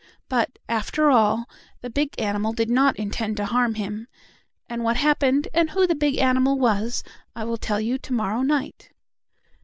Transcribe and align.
But, 0.29 0.57
after 0.67 1.11
all, 1.11 1.47
the 1.81 1.89
big 1.91 2.19
animal 2.19 2.53
did 2.53 2.71
not 2.71 2.95
intend 2.95 3.37
to 3.37 3.45
harm 3.45 3.75
him. 3.75 4.07
And 4.67 4.83
what 4.83 4.97
happened, 4.97 5.47
and 5.53 5.69
who 5.69 5.85
the 5.85 5.93
big 5.93 6.17
animal 6.17 6.57
was 6.57 7.03
I 7.35 7.43
will 7.43 7.57
tell 7.57 7.79
you 7.79 7.99
to 7.99 8.13
morrow 8.13 8.41
night. 8.41 8.89